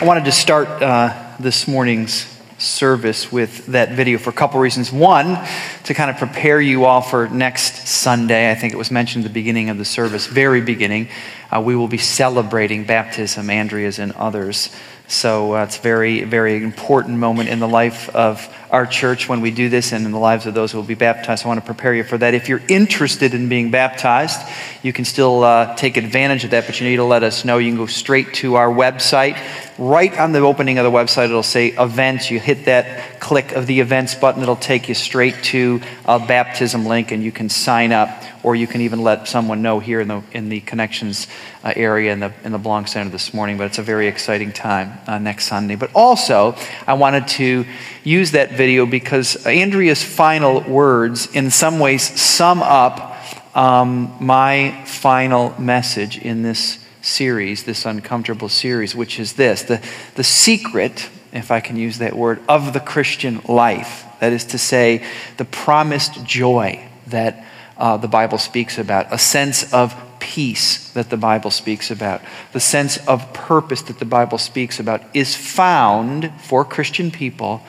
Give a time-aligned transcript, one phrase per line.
[0.00, 4.90] I wanted to start uh, this morning's service with that video for a couple reasons.
[4.90, 5.38] One,
[5.84, 8.50] to kind of prepare you all for next Sunday.
[8.50, 11.10] I think it was mentioned at the beginning of the service, very beginning.
[11.54, 14.74] Uh, we will be celebrating baptism, Andrea's and others.
[15.06, 19.40] So uh, it's a very, very important moment in the life of our church when
[19.40, 21.44] we do this and in the lives of those who will be baptized.
[21.44, 22.32] I want to prepare you for that.
[22.32, 24.40] If you're interested in being baptized,
[24.84, 27.58] you can still uh, take advantage of that, but you need to let us know.
[27.58, 29.36] You can go straight to our website.
[29.80, 32.30] Right on the opening of the website, it'll say events.
[32.30, 36.84] You hit that click of the events button, it'll take you straight to a baptism
[36.84, 38.10] link, and you can sign up,
[38.42, 41.28] or you can even let someone know here in the, in the connections
[41.64, 43.56] uh, area in the, in the Blanc Center this morning.
[43.56, 45.76] But it's a very exciting time uh, next Sunday.
[45.76, 47.64] But also, I wanted to
[48.04, 53.16] use that video because Andrea's final words, in some ways, sum up
[53.56, 59.82] um, my final message in this series, this uncomfortable series, which is this the,
[60.14, 64.04] the secret, if I can use that word, of the Christian life.
[64.20, 65.04] That is to say,
[65.36, 67.44] the promised joy that
[67.76, 72.20] uh, the Bible speaks about, a sense of peace that the Bible speaks about,
[72.52, 77.62] the sense of purpose that the Bible speaks about, is found for Christian people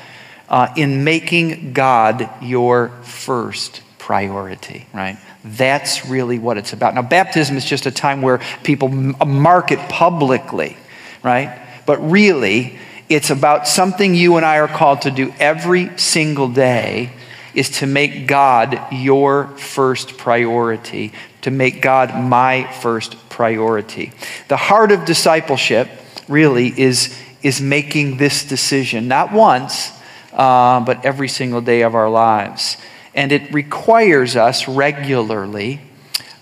[0.50, 5.18] uh, in making God your first priority, right?
[5.44, 6.94] That's really what it's about.
[6.94, 10.78] Now, baptism is just a time where people mark it publicly,
[11.24, 11.60] right?
[11.86, 12.78] But really,
[13.10, 17.12] it's about something you and I are called to do every single day
[17.54, 21.12] is to make God your first priority,
[21.42, 24.14] to make God my first priority.
[24.48, 25.90] The heart of discipleship
[26.28, 29.92] really is, is making this decision, not once,
[30.32, 32.78] uh, but every single day of our lives.
[33.14, 35.82] And it requires us regularly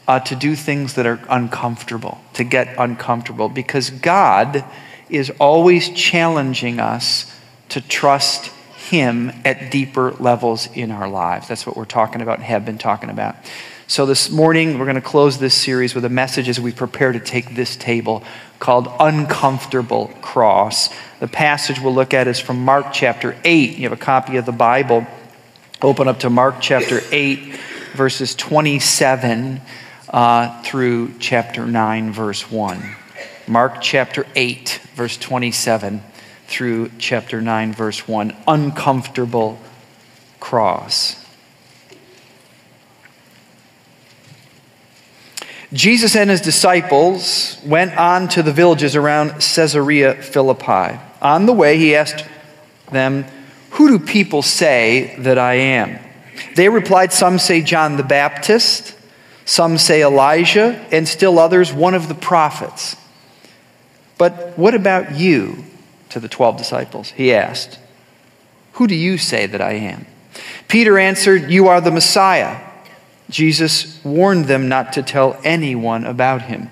[0.07, 4.63] uh, to do things that are uncomfortable, to get uncomfortable, because God
[5.09, 7.31] is always challenging us
[7.69, 8.47] to trust
[8.77, 11.47] Him at deeper levels in our lives.
[11.47, 13.35] That's what we're talking about and have been talking about.
[13.87, 17.11] So, this morning, we're going to close this series with a message as we prepare
[17.11, 18.23] to take this table
[18.59, 20.89] called Uncomfortable Cross.
[21.19, 23.77] The passage we'll look at is from Mark chapter 8.
[23.77, 25.07] You have a copy of the Bible.
[25.81, 27.57] Open up to Mark chapter 8,
[27.93, 29.61] verses 27
[30.09, 32.83] uh, through chapter 9, verse 1.
[33.47, 36.03] Mark chapter 8, verse 27
[36.47, 38.35] through chapter 9, verse 1.
[38.45, 39.57] Uncomfortable
[40.41, 41.25] cross.
[45.71, 50.99] Jesus and his disciples went on to the villages around Caesarea Philippi.
[51.21, 52.25] On the way, he asked
[52.91, 53.23] them,
[53.71, 55.99] Who do people say that I am?
[56.55, 58.95] They replied, Some say John the Baptist,
[59.45, 62.95] some say Elijah, and still others, one of the prophets.
[64.17, 65.65] But what about you?
[66.09, 67.77] To the 12 disciples, he asked,
[68.73, 70.07] Who do you say that I am?
[70.67, 72.59] Peter answered, You are the Messiah.
[73.29, 76.71] Jesus warned them not to tell anyone about him.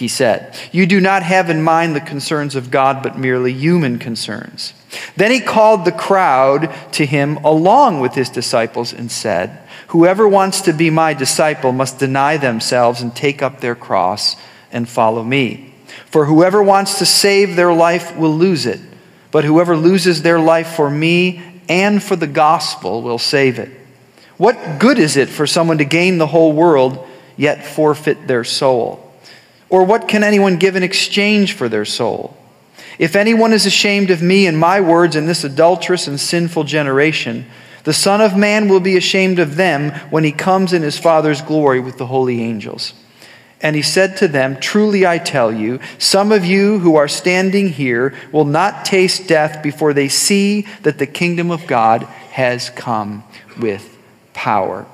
[0.00, 0.56] he said.
[0.72, 4.72] You do not have in mind the concerns of God, but merely human concerns.
[5.14, 9.58] Then he called the crowd to him along with his disciples and said,
[9.88, 14.36] Whoever wants to be my disciple must deny themselves and take up their cross
[14.72, 15.74] and follow me.
[16.06, 18.80] For whoever wants to save their life will lose it,
[19.30, 23.70] but whoever loses their life for me and for the gospel will save it.
[24.38, 27.06] What good is it for someone to gain the whole world
[27.36, 29.09] yet forfeit their soul?
[29.70, 32.36] Or what can anyone give in exchange for their soul?
[32.98, 37.46] If anyone is ashamed of me and my words in this adulterous and sinful generation,
[37.84, 41.40] the Son of Man will be ashamed of them when he comes in his Father's
[41.40, 42.92] glory with the holy angels.
[43.62, 47.68] And he said to them, Truly I tell you, some of you who are standing
[47.68, 52.02] here will not taste death before they see that the kingdom of God
[52.32, 53.22] has come
[53.58, 53.98] with
[54.32, 54.86] power.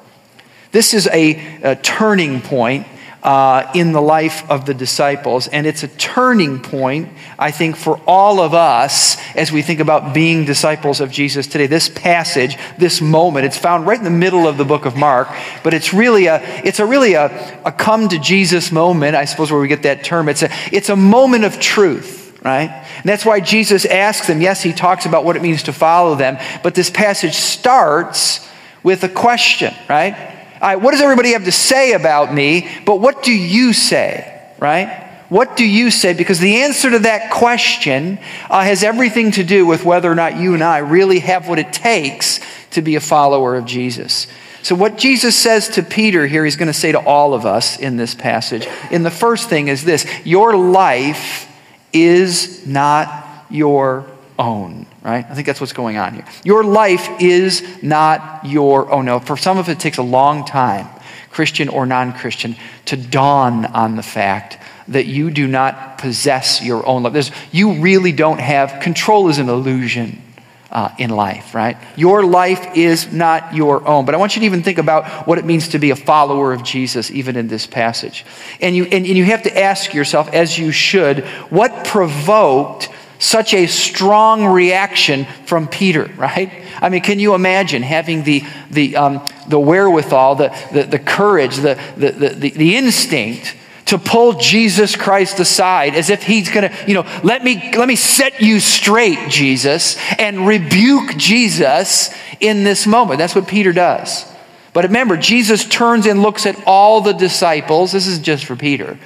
[0.73, 2.87] This is a, a turning point
[3.27, 5.49] uh, in the life of the disciples.
[5.49, 10.15] And it's a turning point, I think, for all of us as we think about
[10.15, 11.67] being disciples of Jesus today.
[11.67, 15.27] This passage, this moment, it's found right in the middle of the book of Mark,
[15.65, 19.51] but it's really a, it's a really a, a come to Jesus moment, I suppose,
[19.51, 20.29] where we get that term.
[20.29, 22.39] It's a, it's a moment of truth.
[22.45, 22.71] right?
[22.71, 24.41] And that's why Jesus asks them.
[24.41, 28.49] Yes, he talks about what it means to follow them, but this passage starts
[28.85, 30.36] with a question, right?
[30.61, 32.69] What does everybody have to say about me?
[32.85, 35.05] But what do you say, right?
[35.29, 36.15] What do you say?
[36.15, 38.19] Because the answer to that question
[38.49, 41.59] uh, has everything to do with whether or not you and I really have what
[41.59, 44.29] it takes to be a follower of Jesus.
[44.63, 47.79] So, what Jesus says to Peter here, he's going to say to all of us
[47.79, 48.67] in this passage.
[48.91, 51.49] In the first thing is this Your life
[51.93, 54.07] is not your
[54.39, 55.25] own, right?
[55.29, 56.25] I think that's what's going on here.
[56.45, 59.07] Your life is not your own.
[59.07, 60.89] No, for some of it, it takes a long time,
[61.31, 62.57] Christian or non Christian,
[62.87, 67.13] to dawn on the fact that you do not possess your own life.
[67.13, 70.23] There's, you really don't have control is an illusion
[70.71, 71.77] uh, in life, right?
[71.97, 74.05] Your life is not your own.
[74.05, 76.53] But I want you to even think about what it means to be a follower
[76.53, 78.25] of Jesus, even in this passage.
[78.61, 83.55] And you, and, and you have to ask yourself, as you should, what provoked such
[83.55, 86.53] a strong reaction from Peter, right?
[86.81, 91.57] I mean, can you imagine having the, the, um, the wherewithal, the, the, the courage,
[91.57, 96.77] the, the, the, the instinct to pull Jesus Christ aside as if he's going to,
[96.87, 102.87] you know, let me, let me set you straight, Jesus, and rebuke Jesus in this
[102.87, 103.19] moment.
[103.19, 104.31] That's what Peter does.
[104.73, 107.93] But remember, Jesus turns and looks at all the disciples.
[107.93, 108.99] This is just for Peter.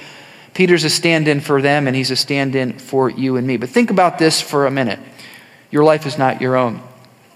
[0.53, 3.57] Peter's a stand in for them, and he's a stand in for you and me.
[3.57, 4.99] But think about this for a minute.
[5.69, 6.81] Your life is not your own.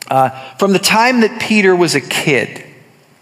[0.09, 2.63] Uh, from the time that Peter was a kid,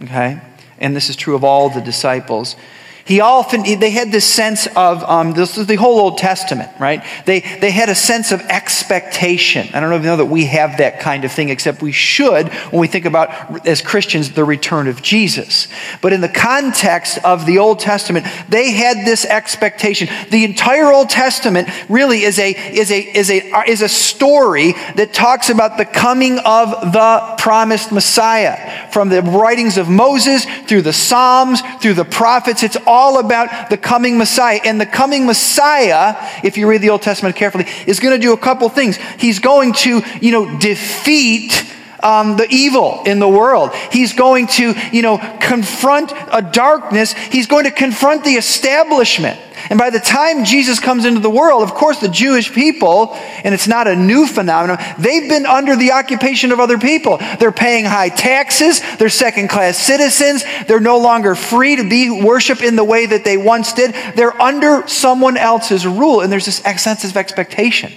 [0.04, 0.42] okay,
[0.80, 2.56] and this is true of all the disciples,
[3.06, 7.04] he often, they had this sense of, um, this is the whole Old Testament, right?
[7.26, 9.68] They, they had a sense of expectation.
[9.74, 11.92] I don't know if you know that we have that kind of thing, except we
[11.92, 15.68] should when we think about, as Christians, the return of Jesus.
[16.02, 20.08] But in the context of the Old Testament, they had this expectation.
[20.30, 25.14] The entire Old Testament really is a, is a, is a, is a story that
[25.14, 28.90] talks about the coming of the promised Messiah.
[28.94, 33.78] From the writings of Moses, through the Psalms, through the prophets, it's all about the
[33.78, 34.60] coming Messiah.
[34.64, 38.34] And the coming Messiah, if you read the Old Testament carefully, is going to do
[38.34, 38.98] a couple things.
[39.18, 41.66] He's going to, you know, defeat
[42.04, 43.74] um, the evil in the world.
[43.92, 47.14] He's going to, you know, confront a darkness.
[47.14, 49.40] He's going to confront the establishment.
[49.70, 53.14] And by the time Jesus comes into the world, of course, the Jewish people,
[53.44, 57.18] and it's not a new phenomenon, they've been under the occupation of other people.
[57.40, 62.62] They're paying high taxes, they're second class citizens, they're no longer free to be worship
[62.62, 63.96] in the way that they once did.
[64.16, 67.94] They're under someone else's rule, and there's this sense of expectation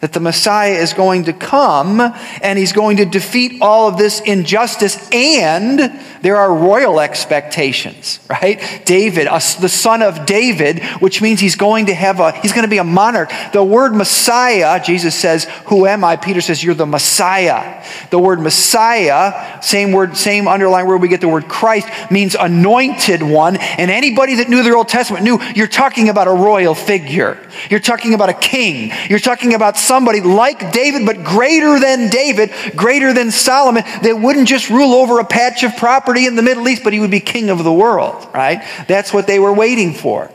[0.00, 4.20] that the Messiah is going to come and he's going to defeat all of this
[4.20, 8.82] injustice, and there are royal expectations, right?
[8.84, 12.70] David, the son of David, which means he's going to have a, he's going to
[12.70, 13.30] be a monarch.
[13.52, 16.16] The word Messiah, Jesus says, Who am I?
[16.16, 17.84] Peter says, You're the Messiah.
[18.10, 23.22] The word Messiah, same word, same underlying word we get the word Christ, means anointed
[23.22, 23.56] one.
[23.56, 27.38] And anybody that knew the Old Testament knew you're talking about a royal figure.
[27.70, 28.92] You're talking about a king.
[29.08, 34.46] You're talking about somebody like David, but greater than David, greater than Solomon, that wouldn't
[34.46, 37.20] just rule over a patch of property in the Middle East, but he would be
[37.20, 38.62] king of the world, right?
[38.86, 40.30] That's what they were waiting for.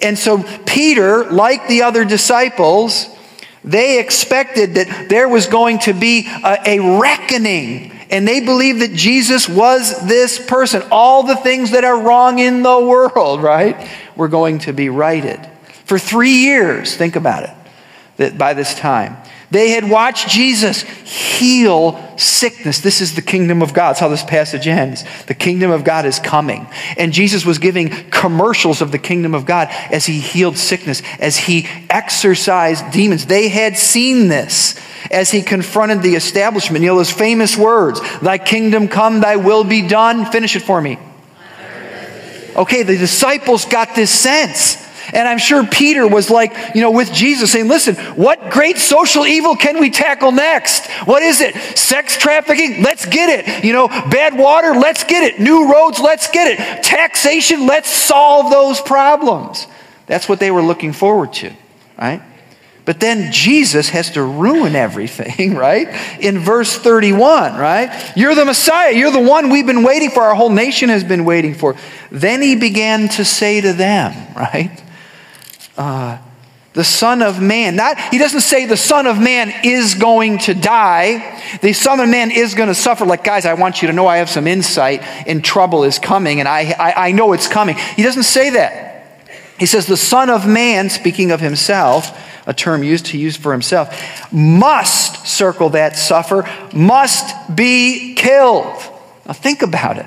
[0.00, 3.06] And so Peter, like the other disciples,
[3.62, 7.92] they expected that there was going to be a, a, reckoning.
[8.10, 10.82] And they believed that Jesus was this person.
[10.90, 15.40] All the things that are wrong in the world, right, were going to be righted.
[15.84, 17.50] For three years, think about it
[18.36, 19.16] by this time.
[19.50, 22.80] They had watched Jesus heal sickness.
[22.80, 23.90] This is the kingdom of God.
[23.90, 25.04] That's how this passage ends.
[25.24, 26.66] The kingdom of God is coming.
[26.98, 31.38] And Jesus was giving commercials of the kingdom of God as he healed sickness, as
[31.38, 33.24] he exorcised demons.
[33.24, 34.78] They had seen this
[35.10, 36.82] as he confronted the establishment.
[36.82, 40.26] You know those famous words Thy kingdom come, thy will be done.
[40.26, 40.98] Finish it for me.
[42.54, 44.87] Okay, the disciples got this sense.
[45.12, 49.26] And I'm sure Peter was like, you know, with Jesus saying, listen, what great social
[49.26, 50.86] evil can we tackle next?
[51.06, 51.54] What is it?
[51.78, 52.82] Sex trafficking?
[52.82, 53.64] Let's get it.
[53.64, 54.74] You know, bad water?
[54.74, 55.40] Let's get it.
[55.40, 55.98] New roads?
[55.98, 56.82] Let's get it.
[56.82, 57.66] Taxation?
[57.66, 59.66] Let's solve those problems.
[60.06, 61.52] That's what they were looking forward to,
[61.98, 62.22] right?
[62.88, 65.88] But then Jesus has to ruin everything, right?
[66.20, 68.12] In verse 31, right?
[68.16, 68.94] You're the Messiah.
[68.94, 70.22] You're the one we've been waiting for.
[70.22, 71.76] Our whole nation has been waiting for.
[72.10, 74.70] Then he began to say to them, right?
[75.78, 76.18] Uh,
[76.74, 77.76] the Son of Man.
[77.76, 81.40] Not, he doesn't say the Son of Man is going to die.
[81.62, 83.04] The Son of Man is going to suffer.
[83.04, 86.40] Like, guys, I want you to know I have some insight and trouble is coming,
[86.40, 87.76] and I, I, I know it's coming.
[87.96, 88.86] He doesn't say that.
[89.58, 92.16] He says, The Son of Man, speaking of himself,
[92.46, 98.82] a term used to use for himself, must, circle that, suffer, must be killed.
[99.26, 100.06] Now think about it.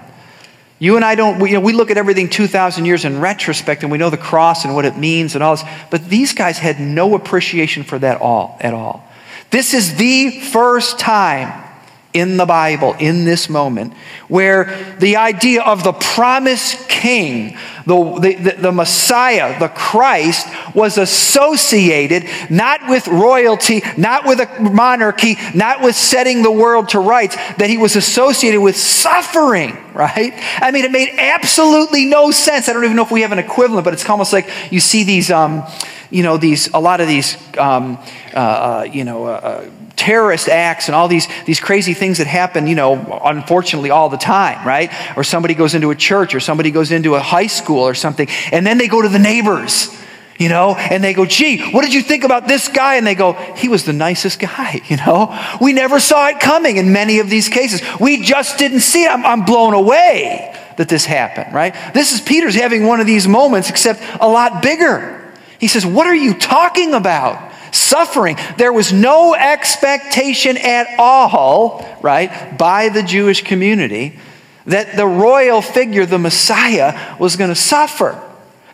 [0.81, 3.83] You and I don't, we, you know, we look at everything 2,000 years in retrospect
[3.83, 6.57] and we know the cross and what it means and all this, but these guys
[6.57, 9.07] had no appreciation for that all, at all.
[9.51, 11.70] This is the first time
[12.13, 13.93] in the Bible, in this moment,
[14.27, 22.29] where the idea of the promised king, the, the, the, Messiah, the Christ, was associated
[22.49, 27.69] not with royalty, not with a monarchy, not with setting the world to rights, that
[27.69, 30.33] he was associated with suffering, right?
[30.57, 32.67] I mean, it made absolutely no sense.
[32.67, 35.03] I don't even know if we have an equivalent, but it's almost like you see
[35.03, 35.63] these, um,
[36.09, 37.97] you know, these, a lot of these, um,
[38.33, 39.69] uh, uh you know, uh, uh
[40.01, 44.17] terrorist acts and all these, these crazy things that happen, you know, unfortunately all the
[44.17, 44.91] time, right?
[45.15, 48.27] Or somebody goes into a church or somebody goes into a high school or something,
[48.51, 49.95] and then they go to the neighbors
[50.39, 52.95] you know, and they go, gee, what did you think about this guy?
[52.95, 55.37] And they go, he was the nicest guy, you know.
[55.61, 57.83] We never saw it coming in many of these cases.
[57.99, 59.11] We just didn't see it.
[59.11, 61.75] I'm, I'm blown away that this happened, right?
[61.93, 65.31] This is Peter's having one of these moments, except a lot bigger.
[65.59, 67.50] He says, What are you talking about?
[67.71, 68.37] Suffering.
[68.57, 74.19] There was no expectation at all, right, by the Jewish community
[74.65, 78.21] that the royal figure, the Messiah, was going to suffer.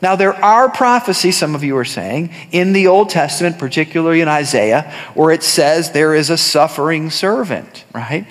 [0.02, 4.28] Now, there are prophecies, some of you are saying, in the Old Testament, particularly in
[4.28, 8.28] Isaiah, where it says there is a suffering servant, right?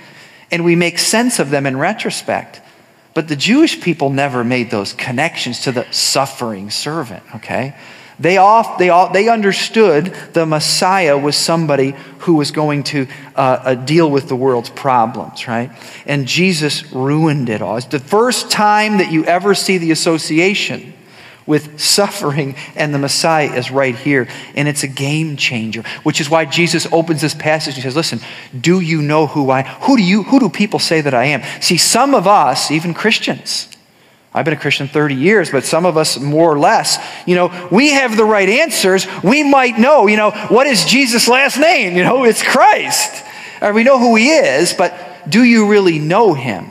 [0.51, 2.61] And we make sense of them in retrospect.
[3.15, 7.75] But the Jewish people never made those connections to the suffering servant, okay?
[8.19, 13.41] They, off, they, all, they understood the Messiah was somebody who was going to uh,
[13.41, 15.71] uh, deal with the world's problems, right?
[16.07, 17.77] And Jesus ruined it all.
[17.77, 20.95] It's the first time that you ever see the association
[21.47, 24.29] with suffering and the Messiah is right here.
[24.55, 28.21] And it's a game changer, which is why Jesus opens this passage and says, Listen,
[28.59, 31.43] do you know who I who do you who do people say that I am?
[31.61, 33.69] See, some of us, even Christians,
[34.37, 37.69] I've been a Christian 30 years, but some of us more or less, you know,
[37.73, 39.07] we have the right answers.
[39.25, 41.97] We might know, you know, what is Jesus' last name?
[41.97, 43.25] You know, it's Christ.
[43.63, 44.93] Or we know who he is, but
[45.27, 46.71] do you really know him?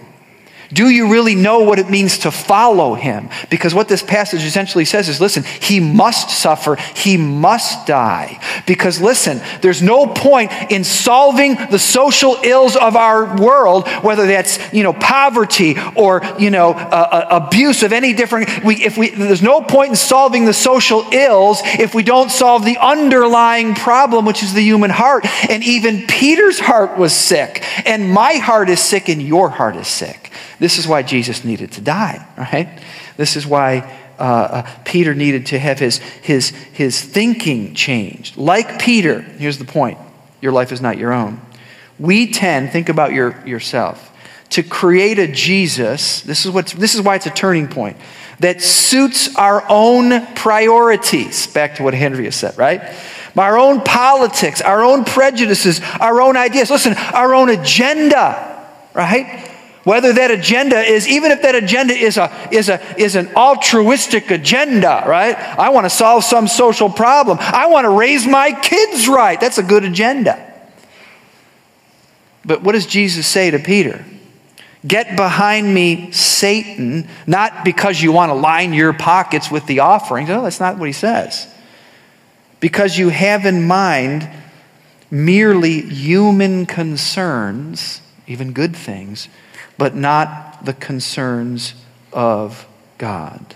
[0.75, 3.29] Do you really know what it means to follow him?
[3.49, 8.41] Because what this passage essentially says is listen, he must suffer, he must die.
[8.67, 14.59] Because listen, there's no point in solving the social ills of our world, whether that's,
[14.73, 16.75] you know, poverty or, you know, uh,
[17.31, 18.61] uh, abuse of any different.
[18.65, 22.65] We, if we, there's no point in solving the social ills if we don't solve
[22.65, 25.25] the underlying problem, which is the human heart.
[25.49, 29.87] And even Peter's heart was sick, and my heart is sick, and your heart is
[29.87, 30.24] sick.
[30.59, 32.81] This is why Jesus needed to die, right?
[33.17, 33.79] This is why
[34.19, 38.37] uh, uh, Peter needed to have his, his, his thinking changed.
[38.37, 39.97] Like Peter, here's the point
[40.41, 41.41] your life is not your own.
[41.99, 44.11] We tend, think about your, yourself,
[44.51, 46.21] to create a Jesus.
[46.21, 47.97] This is, what, this is why it's a turning point
[48.39, 51.47] that suits our own priorities.
[51.47, 52.81] Back to what Henry has said, right?
[53.37, 56.69] Our own politics, our own prejudices, our own ideas.
[56.69, 59.51] Listen, our own agenda, right?
[59.85, 64.31] Whether that agenda is, even if that agenda is, a, is, a, is an altruistic
[64.31, 65.35] agenda, right?
[65.37, 67.37] I want to solve some social problem.
[67.39, 69.39] I want to raise my kids right.
[69.39, 70.53] That's a good agenda.
[72.43, 74.03] But what does Jesus say to Peter?
[74.87, 80.29] Get behind me, Satan, not because you want to line your pockets with the offerings.
[80.29, 81.47] No, that's not what he says.
[82.59, 84.27] Because you have in mind
[85.11, 89.29] merely human concerns, even good things,
[89.77, 91.73] but not the concerns
[92.13, 92.67] of
[92.97, 93.55] God.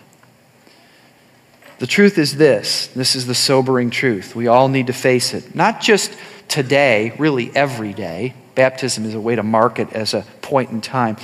[1.79, 4.35] The truth is this this is the sobering truth.
[4.35, 5.55] We all need to face it.
[5.55, 6.15] Not just
[6.47, 8.33] today, really every day.
[8.55, 11.15] Baptism is a way to mark it as a point in time.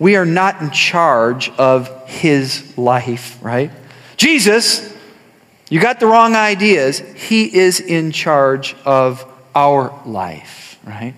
[0.00, 3.70] We are not in charge of his life, right?
[4.16, 4.92] Jesus,
[5.70, 6.98] you got the wrong ideas.
[6.98, 11.14] He is in charge of our life, right?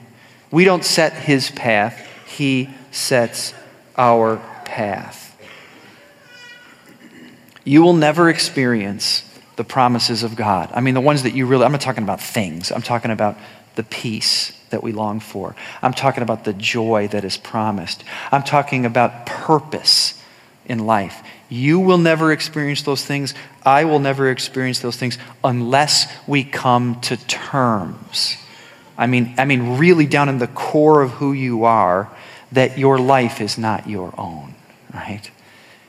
[0.50, 3.54] We don't set his path, he sets
[3.96, 5.36] our path.
[7.64, 10.70] You will never experience the promises of God.
[10.72, 13.36] I mean, the ones that you really, I'm not talking about things, I'm talking about
[13.76, 15.54] the peace that we long for.
[15.82, 18.04] I'm talking about the joy that is promised.
[18.30, 20.20] I'm talking about purpose
[20.66, 21.22] in life.
[21.48, 23.34] You will never experience those things.
[23.64, 28.36] I will never experience those things unless we come to terms.
[28.96, 32.10] I mean, I mean, really down in the core of who you are,
[32.54, 34.54] that your life is not your own,
[34.92, 35.30] right?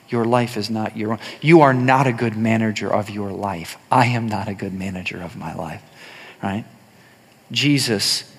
[0.10, 1.20] Your life is not your own.
[1.42, 3.78] You are not a good manager of your life.
[3.92, 5.82] I am not a good manager of my life,
[6.44, 6.66] right?
[7.52, 8.32] Jesus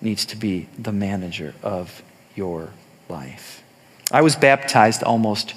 [0.00, 2.02] needs to be the manager of
[2.34, 2.70] your
[3.08, 3.62] life.
[4.10, 5.54] I was baptized almost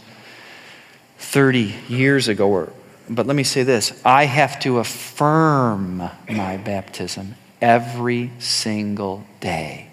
[1.17, 2.73] 30 years ago, or,
[3.09, 5.97] but let me say this I have to affirm
[6.29, 9.88] my baptism every single day.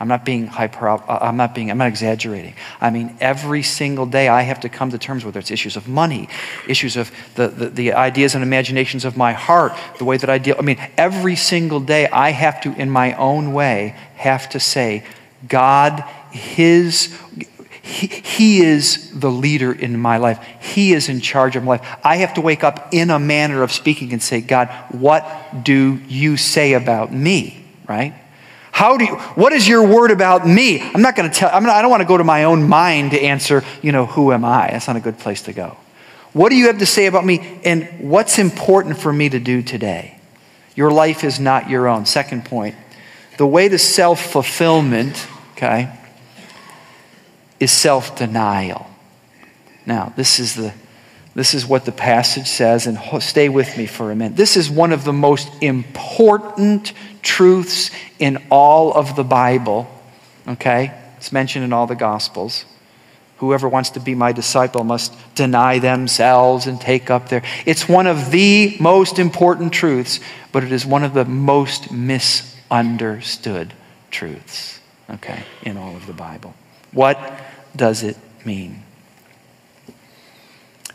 [0.00, 2.54] I'm not being hyper, uh, I'm not being, I'm not exaggerating.
[2.80, 5.86] I mean, every single day I have to come to terms with it's issues of
[5.88, 6.30] money,
[6.66, 10.38] issues of the, the, the, ideas and imaginations of my heart, the way that I
[10.38, 10.56] deal.
[10.58, 15.04] I mean, every single day I have to, in my own way, have to say,
[15.46, 17.14] God, His,
[17.82, 20.42] he, he is the leader in my life.
[20.62, 21.98] He is in charge of my life.
[22.02, 26.00] I have to wake up in a manner of speaking and say, God, what do
[26.08, 27.62] you say about me?
[27.86, 28.14] Right?
[28.80, 30.80] How do you, what is your word about me?
[30.80, 32.66] I'm not going to tell, I'm not, I don't want to go to my own
[32.66, 34.68] mind to answer, you know, who am I?
[34.70, 35.76] That's not a good place to go.
[36.32, 37.60] What do you have to say about me?
[37.62, 40.18] And what's important for me to do today?
[40.76, 42.06] Your life is not your own.
[42.06, 42.74] Second point
[43.36, 45.92] the way to self fulfillment, okay,
[47.60, 48.86] is self denial.
[49.84, 50.72] Now, this is the
[51.40, 54.36] this is what the passage says, and stay with me for a minute.
[54.36, 56.92] This is one of the most important
[57.22, 59.88] truths in all of the Bible.
[60.46, 60.92] Okay?
[61.16, 62.66] It's mentioned in all the Gospels.
[63.38, 67.42] Whoever wants to be my disciple must deny themselves and take up their.
[67.64, 70.20] It's one of the most important truths,
[70.52, 73.72] but it is one of the most misunderstood
[74.10, 74.78] truths,
[75.08, 76.52] okay, in all of the Bible.
[76.92, 77.18] What
[77.74, 78.82] does it mean?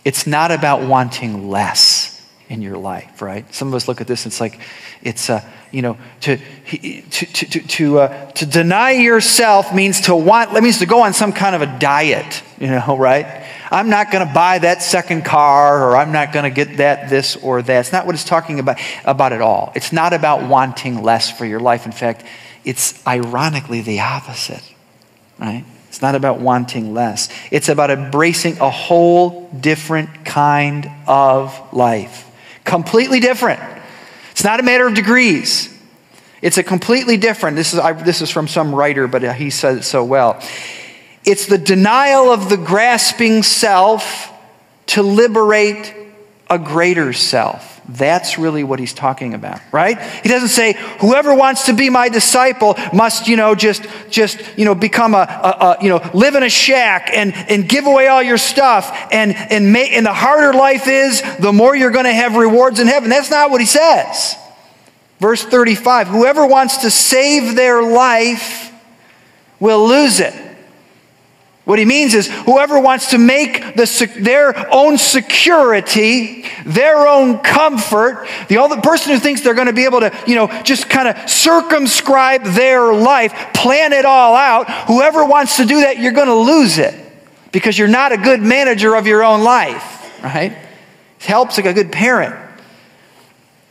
[0.06, 2.16] It's not about wanting less
[2.48, 3.52] in your life, right?
[3.54, 4.60] Some of us look at this, and it's like,
[5.02, 10.54] it's, uh, you know, to, to, to, to, uh, to deny yourself means to want,
[10.54, 13.44] that means to go on some kind of a diet, you know, right?
[13.72, 17.10] I'm not going to buy that second car or I'm not going to get that,
[17.10, 17.80] this or that.
[17.80, 19.72] It's not what it's talking about, about at all.
[19.76, 21.88] It's not about wanting less for your life.
[21.88, 22.24] In fact,
[22.64, 24.64] it's ironically the opposite,
[25.40, 25.66] right?
[25.96, 27.30] It's not about wanting less.
[27.52, 32.30] It's about embracing a whole different kind of life.
[32.66, 33.62] Completely different.
[34.32, 35.74] It's not a matter of degrees.
[36.42, 37.56] It's a completely different.
[37.56, 40.44] This is, I, this is from some writer, but he said it so well.
[41.24, 44.34] It's the denial of the grasping self
[44.88, 45.94] to liberate
[46.50, 47.75] a greater self.
[47.88, 50.02] That's really what he's talking about, right?
[50.24, 54.66] He doesn't say, whoever wants to be my disciple must, you know, just, just, you
[54.66, 58.08] know, become a, a, a you know, live in a shack and, and give away
[58.08, 58.92] all your stuff.
[59.12, 62.80] And, and, make, and the harder life is, the more you're going to have rewards
[62.80, 63.10] in heaven.
[63.10, 64.36] That's not what he says.
[65.20, 68.72] Verse 35 Whoever wants to save their life
[69.60, 70.45] will lose it.
[71.66, 78.28] What he means is whoever wants to make the, their own security, their own comfort,
[78.50, 81.08] the other person who thinks they're going to be able to, you know, just kind
[81.08, 86.28] of circumscribe their life, plan it all out, whoever wants to do that, you're going
[86.28, 86.94] to lose it
[87.52, 90.52] because you're not a good manager of your own life, right?
[90.52, 92.36] It helps like a good parent.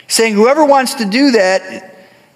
[0.09, 1.94] Saying whoever wants to do that,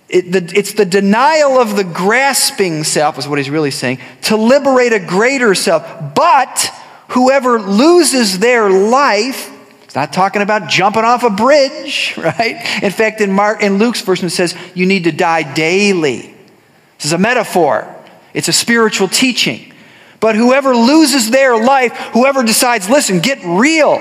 [0.08, 4.36] it, the, it's the denial of the grasping self, is what he's really saying, to
[4.36, 6.14] liberate a greater self.
[6.14, 6.72] But
[7.08, 9.50] whoever loses their life,
[9.84, 12.82] it's not talking about jumping off a bridge, right?
[12.82, 16.34] In fact, in, Mark, in Luke's version, it says you need to die daily.
[16.96, 17.94] This is a metaphor,
[18.32, 19.72] it's a spiritual teaching.
[20.20, 23.98] But whoever loses their life, whoever decides, listen, get real.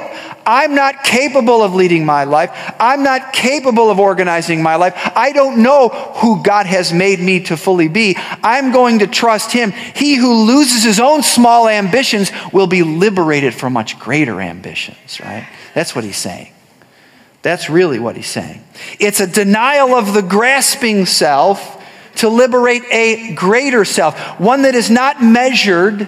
[0.48, 2.52] I'm not capable of leading my life.
[2.80, 4.94] I'm not capable of organizing my life.
[5.14, 8.16] I don't know who God has made me to fully be.
[8.18, 9.72] I'm going to trust Him.
[9.72, 15.46] He who loses his own small ambitions will be liberated from much greater ambitions, right?
[15.74, 16.54] That's what He's saying.
[17.42, 18.64] That's really what He's saying.
[19.02, 21.84] It's a denial of the grasping self
[22.16, 26.08] to liberate a greater self, one that is not measured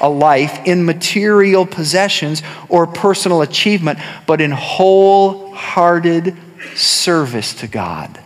[0.00, 6.36] a life in material possessions or personal achievement, but in wholehearted
[6.74, 8.20] service to God.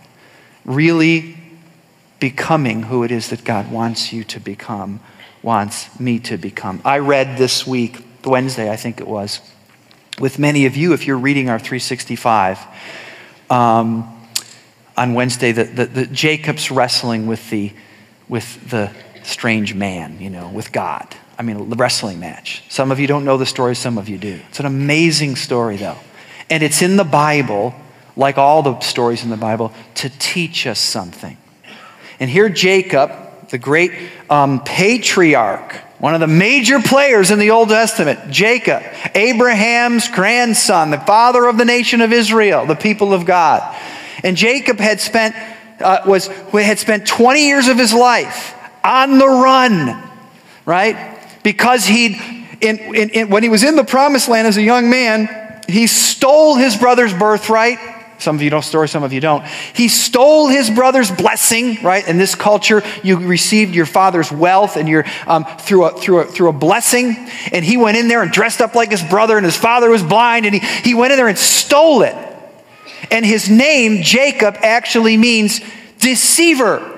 [0.64, 1.36] Really
[2.20, 5.00] becoming who it is that God wants you to become,
[5.42, 6.80] wants me to become.
[6.84, 9.40] I read this week, Wednesday, I think it was,
[10.18, 12.58] with many of you, if you're reading our 365.
[13.50, 14.10] Um,
[14.96, 17.72] on Wednesday that the, the, Jacob's wrestling with the,
[18.28, 21.14] with the strange man, you know, with God.
[21.38, 22.62] I mean, the wrestling match.
[22.68, 24.40] Some of you don't know the story, some of you do.
[24.48, 25.98] It's an amazing story, though.
[26.48, 27.74] And it's in the Bible,
[28.16, 31.36] like all the stories in the Bible, to teach us something.
[32.20, 33.10] And here, Jacob,
[33.50, 33.92] the great
[34.30, 38.82] um, patriarch, one of the major players in the Old Testament, Jacob,
[39.14, 43.76] Abraham's grandson, the father of the nation of Israel, the people of God.
[44.22, 45.34] And Jacob had spent,
[45.80, 50.02] uh, was, had spent 20 years of his life on the run,
[50.66, 51.13] right?
[51.44, 52.16] Because he'd,
[52.60, 55.86] in, in, in, when he was in the promised land as a young man, he
[55.86, 57.78] stole his brother's birthright
[58.24, 59.44] some of you know story, some of you don't.
[59.74, 62.06] He stole his brother's blessing, right?
[62.08, 66.24] In this culture, you received your father's wealth and your um, through a through a
[66.24, 67.16] through a blessing.
[67.52, 70.02] And he went in there and dressed up like his brother, and his father was
[70.02, 72.16] blind, and he, he went in there and stole it.
[73.10, 75.60] And his name, Jacob, actually means
[75.98, 76.92] deceiver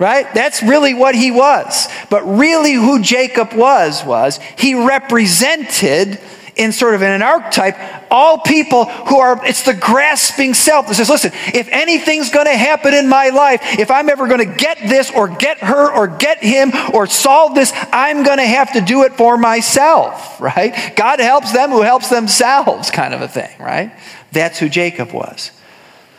[0.00, 0.32] right?
[0.32, 1.86] That's really what he was.
[2.10, 6.18] But really, who Jacob was, was he represented
[6.56, 7.76] in sort of in an archetype,
[8.10, 12.56] all people who are, it's the grasping self that says, listen, if anything's going to
[12.56, 16.08] happen in my life, if I'm ever going to get this or get her or
[16.08, 20.92] get him or solve this, I'm going to have to do it for myself, right?
[20.96, 23.92] God helps them who helps themselves, kind of a thing, right?
[24.32, 25.52] That's who Jacob was.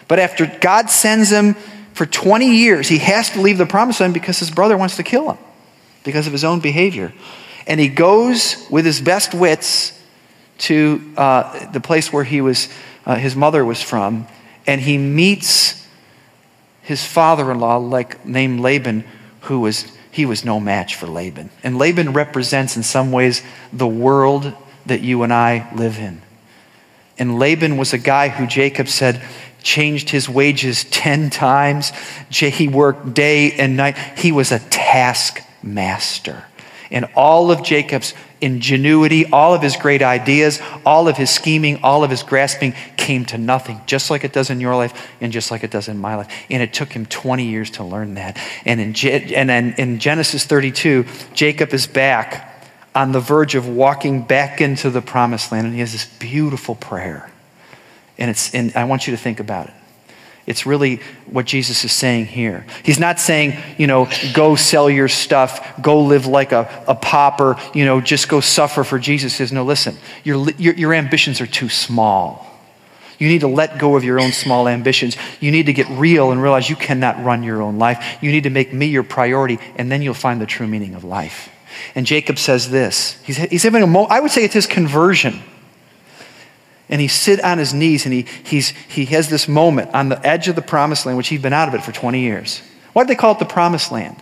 [0.08, 1.54] But after God sends him
[1.94, 5.04] for 20 years, he has to leave the promised land because his brother wants to
[5.04, 5.38] kill him
[6.04, 7.14] because of his own behavior.
[7.68, 10.00] And he goes with his best wits
[10.60, 12.70] to uh, the place where he was,
[13.06, 14.28] uh, his mother was from,
[14.68, 15.88] and he meets
[16.82, 19.04] his father-in-law, like named Laban,
[19.42, 21.50] who was he was no match for Laban.
[21.64, 24.54] And Laban represents, in some ways, the world
[24.86, 26.22] that you and I live in.
[27.18, 29.22] And Laban was a guy who Jacob said
[29.64, 31.92] changed his wages 10 times.
[32.30, 33.98] He worked day and night.
[34.18, 34.60] He was a
[35.62, 36.46] taskmaster.
[36.90, 42.04] And all of Jacob's ingenuity, all of his great ideas, all of his scheming, all
[42.04, 45.52] of his grasping came to nothing, just like it does in your life and just
[45.52, 46.46] like it does in my life.
[46.50, 48.38] And it took him 20 years to learn that.
[48.66, 52.48] And in, and in Genesis 32, Jacob is back
[52.94, 56.76] on the verge of walking back into the promised land, and he has this beautiful
[56.76, 57.32] prayer.
[58.18, 59.74] And, it's, and I want you to think about it.
[60.48, 62.66] It's really what Jesus is saying here.
[62.84, 67.58] He's not saying, you know, go sell your stuff, go live like a, a pauper,
[67.74, 69.34] you know, just go suffer for Jesus.
[69.34, 72.48] He says, no, listen, your, your, your ambitions are too small.
[73.20, 75.16] You need to let go of your own small ambitions.
[75.40, 78.18] You need to get real and realize you cannot run your own life.
[78.20, 81.04] You need to make me your priority, and then you'll find the true meaning of
[81.04, 81.50] life.
[81.94, 83.22] And Jacob says this.
[83.24, 85.44] He's, he's having a I would say it's his conversion
[86.92, 90.28] and he sit on his knees and he, he's, he has this moment on the
[90.28, 92.62] edge of the promised land, which he'd been out of it for 20 years.
[92.92, 94.22] Why do they call it the promised land?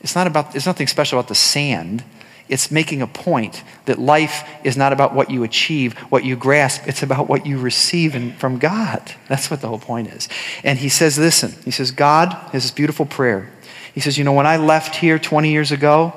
[0.00, 2.04] It's not about, there's nothing special about the sand.
[2.48, 6.86] It's making a point that life is not about what you achieve, what you grasp.
[6.86, 9.12] It's about what you receive in, from God.
[9.26, 10.28] That's what the whole point is.
[10.62, 13.50] And he says, listen, he says, God has this beautiful prayer.
[13.92, 16.14] He says, you know, when I left here 20 years ago,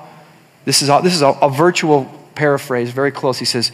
[0.63, 3.39] this is, a, this is a, a virtual paraphrase, very close.
[3.39, 3.71] He says,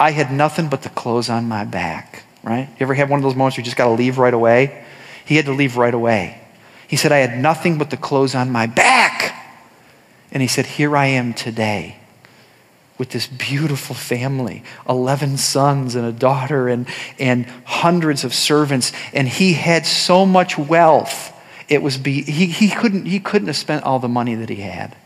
[0.00, 2.66] I had nothing but the clothes on my back, right?
[2.68, 4.82] You ever have one of those moments where you just got to leave right away?
[5.26, 6.40] He had to leave right away.
[6.88, 9.36] He said, I had nothing but the clothes on my back.
[10.32, 11.98] And he said, Here I am today
[12.96, 18.92] with this beautiful family 11 sons and a daughter and, and hundreds of servants.
[19.12, 21.32] And he had so much wealth.
[21.68, 24.56] It was be, he, he, couldn't, he couldn't have spent all the money that he
[24.56, 24.96] had.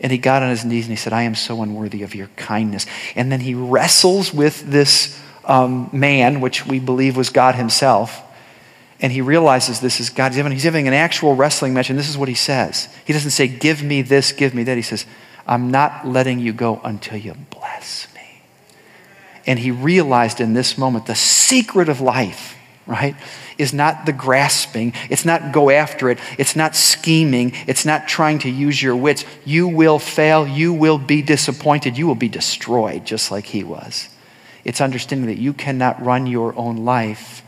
[0.00, 2.28] And he got on his knees and he said, I am so unworthy of your
[2.36, 2.86] kindness.
[3.16, 8.22] And then he wrestles with this um, man, which we believe was God himself.
[9.00, 10.32] And he realizes this is God.
[10.32, 12.88] He's having, he's having an actual wrestling match, and this is what he says.
[13.04, 14.76] He doesn't say, Give me this, give me that.
[14.76, 15.06] He says,
[15.46, 18.42] I'm not letting you go until you bless me.
[19.46, 22.57] And he realized in this moment the secret of life,
[22.88, 23.14] right?
[23.58, 24.94] is not the grasping.
[25.10, 26.18] It's not go after it.
[26.38, 27.52] It's not scheming.
[27.66, 29.24] It's not trying to use your wits.
[29.44, 30.46] You will fail.
[30.46, 31.98] You will be disappointed.
[31.98, 34.08] You will be destroyed just like he was.
[34.64, 37.42] It's understanding that you cannot run your own life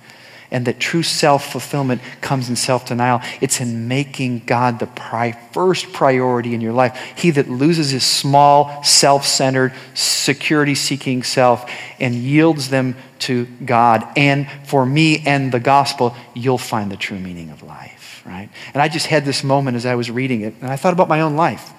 [0.51, 3.21] and that true self fulfillment comes in self denial.
[3.41, 6.99] It's in making God the pri- first priority in your life.
[7.17, 14.07] He that loses his small, self centered, security seeking self and yields them to God
[14.17, 18.49] and for me and the gospel, you'll find the true meaning of life, right?
[18.73, 21.09] And I just had this moment as I was reading it, and I thought about
[21.09, 21.73] my own life.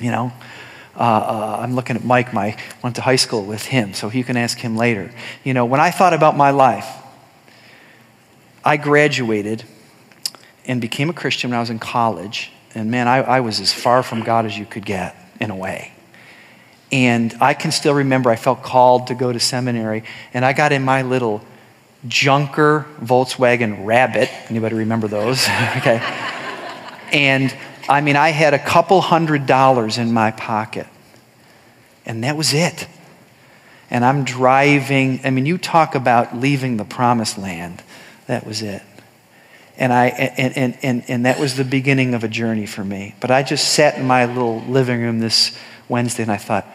[0.00, 0.32] You know,
[0.96, 2.32] uh, uh, I'm looking at Mike.
[2.32, 5.12] My went to high school with him, so you can ask him later.
[5.44, 6.88] You know, when I thought about my life,
[8.64, 9.64] I graduated
[10.64, 12.50] and became a Christian when I was in college.
[12.74, 15.56] And man, I, I, was as far from God as you could get in a
[15.56, 15.92] way.
[16.90, 20.72] And I can still remember I felt called to go to seminary, and I got
[20.72, 21.42] in my little
[22.06, 24.30] junker Volkswagen Rabbit.
[24.48, 25.44] Anybody remember those?
[25.76, 26.00] okay.
[27.12, 27.54] And
[27.88, 30.86] I mean, I had a couple hundred dollars in my pocket.
[32.06, 32.86] And that was it.
[33.90, 35.20] And I'm driving.
[35.24, 37.82] I mean, you talk about leaving the promised land.
[38.26, 38.82] That was it.
[39.76, 43.14] And, I, and, and, and, and that was the beginning of a journey for me.
[43.20, 45.56] But I just sat in my little living room this
[45.88, 46.66] Wednesday and I thought,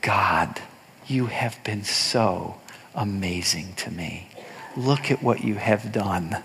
[0.00, 0.60] God,
[1.06, 2.56] you have been so
[2.94, 4.28] amazing to me.
[4.76, 6.36] Look at what you have done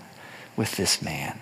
[0.56, 1.38] with this man,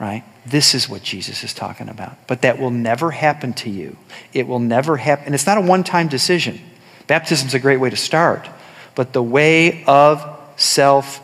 [0.00, 0.24] right?
[0.44, 2.26] This is what Jesus is talking about.
[2.26, 3.96] But that will never happen to you.
[4.32, 5.26] It will never happen.
[5.26, 6.60] And it's not a one time decision.
[7.06, 8.48] Baptism is a great way to start.
[8.96, 10.24] But the way of
[10.56, 11.22] self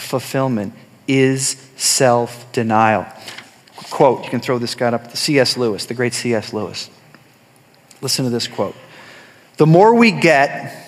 [0.00, 0.74] fulfillment
[1.06, 3.06] is self denial.
[3.90, 5.56] Quote, you can throw this guy up, C.S.
[5.56, 6.52] Lewis, the great C.S.
[6.52, 6.88] Lewis.
[8.00, 8.74] Listen to this quote.
[9.58, 10.78] The more we get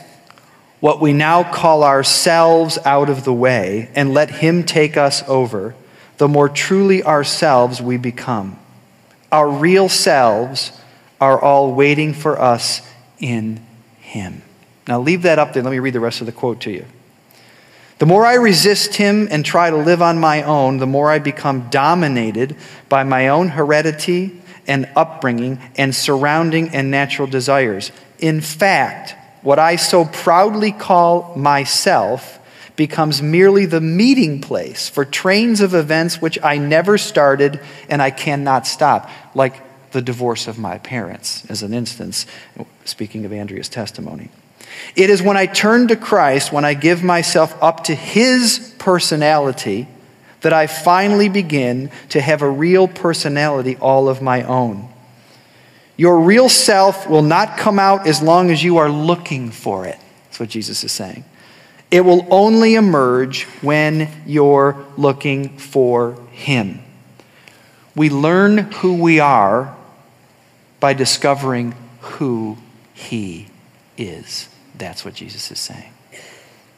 [0.80, 5.74] what we now call ourselves out of the way and let Him take us over,
[6.18, 8.58] the more truly ourselves we become.
[9.32, 10.72] Our real selves
[11.20, 12.82] are all waiting for us
[13.18, 13.60] in
[13.98, 14.42] Him.
[14.86, 15.62] Now, leave that up there.
[15.62, 16.84] Let me read the rest of the quote to you.
[18.04, 21.18] The more I resist him and try to live on my own, the more I
[21.18, 22.54] become dominated
[22.90, 27.92] by my own heredity and upbringing and surrounding and natural desires.
[28.18, 32.40] In fact, what I so proudly call myself
[32.76, 38.10] becomes merely the meeting place for trains of events which I never started and I
[38.10, 39.62] cannot stop, like
[39.92, 42.26] the divorce of my parents, as an instance,
[42.84, 44.28] speaking of Andrea's testimony.
[44.96, 49.88] It is when I turn to Christ, when I give myself up to His personality,
[50.40, 54.88] that I finally begin to have a real personality all of my own.
[55.96, 59.98] Your real self will not come out as long as you are looking for it.
[60.26, 61.24] That's what Jesus is saying.
[61.90, 66.82] It will only emerge when you're looking for Him.
[67.94, 69.76] We learn who we are
[70.80, 72.58] by discovering who
[72.92, 73.46] He
[73.96, 74.48] is.
[74.76, 75.92] That's what Jesus is saying.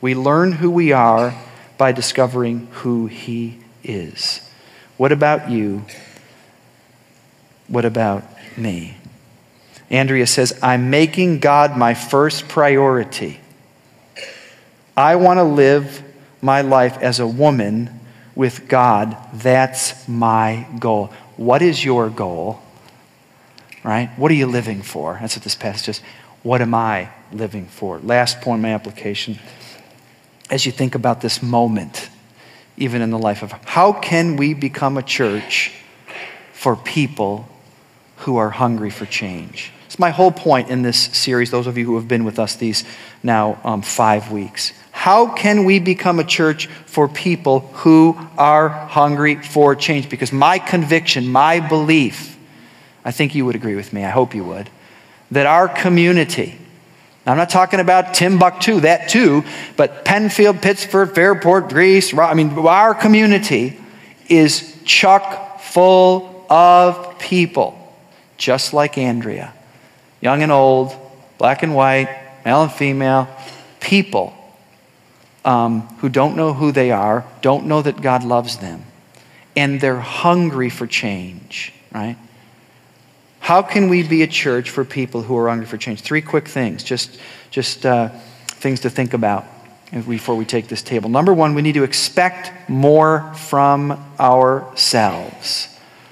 [0.00, 1.34] We learn who we are
[1.78, 4.40] by discovering who He is.
[4.96, 5.84] What about you?
[7.68, 8.24] What about
[8.56, 8.96] me?
[9.90, 13.40] Andrea says, I'm making God my first priority.
[14.96, 16.02] I want to live
[16.40, 18.00] my life as a woman
[18.34, 19.16] with God.
[19.32, 21.12] That's my goal.
[21.36, 22.60] What is your goal?
[23.84, 24.10] Right?
[24.16, 25.18] What are you living for?
[25.20, 26.02] That's what this passage is.
[26.46, 27.98] What am I living for?
[27.98, 29.40] Last point, in my application.
[30.48, 32.08] As you think about this moment,
[32.76, 35.72] even in the life of how can we become a church
[36.52, 37.48] for people
[38.18, 39.72] who are hungry for change?
[39.86, 42.54] It's my whole point in this series, those of you who have been with us
[42.54, 42.84] these
[43.24, 44.72] now um, five weeks.
[44.92, 50.08] How can we become a church for people who are hungry for change?
[50.08, 52.38] Because my conviction, my belief,
[53.04, 54.70] I think you would agree with me, I hope you would,
[55.30, 56.58] that our community,
[57.26, 59.44] I'm not talking about Timbuktu, that too,
[59.76, 63.78] but Penfield, Pittsford, Fairport, Greece, I mean, our community
[64.28, 67.76] is chock full of people,
[68.36, 69.52] just like Andrea.
[70.20, 70.94] Young and old,
[71.38, 72.08] black and white,
[72.44, 73.28] male and female,
[73.80, 74.32] people
[75.44, 78.84] um, who don't know who they are, don't know that God loves them,
[79.56, 82.16] and they're hungry for change, right?
[83.46, 86.00] How can we be a church for people who are hungry for change?
[86.00, 87.16] Three quick things, just,
[87.52, 88.08] just uh,
[88.48, 89.44] things to think about
[89.92, 91.08] before we take this table.
[91.08, 95.68] Number one, we need to expect more from ourselves.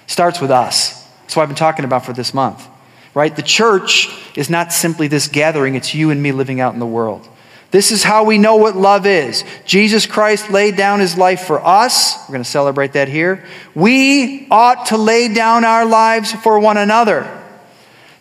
[0.06, 1.04] Starts with us.
[1.22, 2.68] That's what I've been talking about for this month,
[3.14, 3.34] right?
[3.34, 6.86] The church is not simply this gathering, it's you and me living out in the
[6.86, 7.28] world.
[7.74, 9.42] This is how we know what love is.
[9.64, 12.16] Jesus Christ laid down his life for us.
[12.20, 13.44] We're going to celebrate that here.
[13.74, 17.26] We ought to lay down our lives for one another.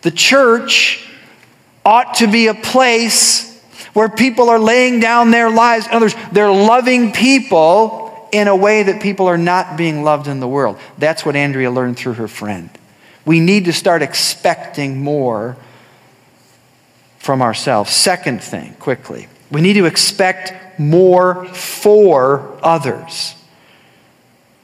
[0.02, 1.08] The church
[1.84, 3.62] ought to be a place
[3.92, 5.86] where people are laying down their lives.
[5.86, 10.26] In other words, they're loving people in a way that people are not being loved
[10.26, 10.80] in the world.
[10.98, 12.70] That's what Andrea learned through her friend.
[13.24, 15.56] We need to start expecting more
[17.20, 17.92] from ourselves.
[17.92, 23.36] Second thing, quickly we need to expect more for others.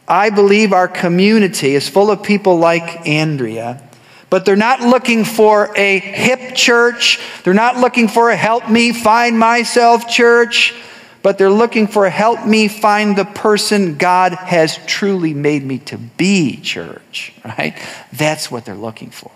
[0.08, 3.88] I believe our community is full of people like Andrea,
[4.28, 7.20] but they're not looking for a hip church.
[7.44, 10.74] They're not looking for a help me find myself church,
[11.22, 15.78] but they're looking for a help me find the person God has truly made me
[15.78, 17.76] to be church, right?
[18.12, 19.30] That's what they're looking for.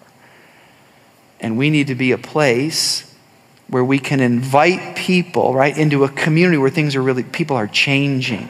[1.39, 3.14] And we need to be a place
[3.75, 7.67] where we can invite people, right, into a community where things are really, people are
[7.67, 8.49] changing.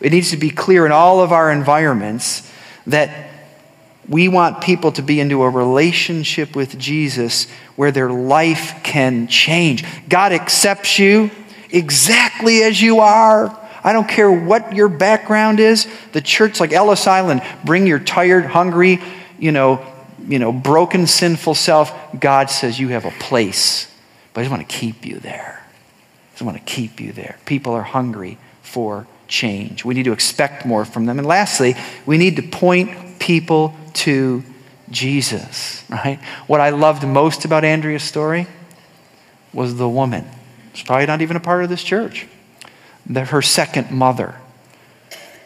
[0.00, 2.48] It needs to be clear in all of our environments
[2.86, 3.10] that
[4.10, 9.84] We want people to be into a relationship with Jesus where their life can change.
[10.08, 11.30] God accepts you
[11.70, 13.56] exactly as you are.
[13.84, 15.86] I don't care what your background is.
[16.12, 19.00] The church, like Ellis Island, bring your tired, hungry,
[19.38, 19.86] you know,
[20.26, 21.92] you know, broken, sinful self.
[22.18, 23.89] God says you have a place,
[24.32, 25.64] but I just want to keep you there.
[25.64, 27.38] I just want to keep you there.
[27.44, 29.84] People are hungry for change.
[29.84, 31.18] We need to expect more from them.
[31.18, 31.74] And lastly,
[32.06, 34.42] we need to point people to
[34.90, 36.18] Jesus, right?
[36.46, 38.46] What I loved most about Andrea's story
[39.52, 40.26] was the woman.
[40.72, 42.26] She's probably not even a part of this church.
[43.06, 44.36] The, her second mother,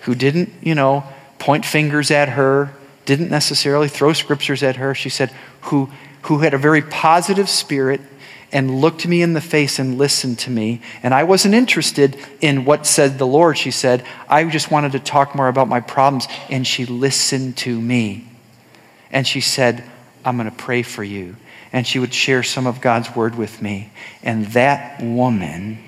[0.03, 1.05] who didn't, you know,
[1.38, 4.94] point fingers at her, didn't necessarily throw scriptures at her.
[4.94, 5.31] She said,
[5.62, 5.90] who,
[6.23, 8.01] who had a very positive spirit
[8.52, 10.80] and looked me in the face and listened to me.
[11.02, 14.04] And I wasn't interested in what said the Lord, she said.
[14.28, 16.28] I just wanted to talk more about my problems.
[16.50, 18.28] And she listened to me.
[19.11, 19.85] And she said,
[20.24, 21.37] I'm going to pray for you.
[21.72, 23.90] And she would share some of God's word with me.
[24.22, 25.78] And that woman,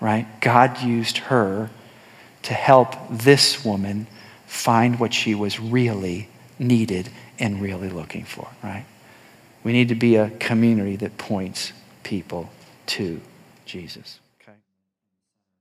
[0.00, 1.70] right, God used her
[2.42, 4.06] to help this woman
[4.46, 8.86] find what she was really needed and really looking for, right?
[9.62, 11.72] We need to be a community that points
[12.04, 12.50] people
[12.86, 13.20] to
[13.66, 14.20] Jesus.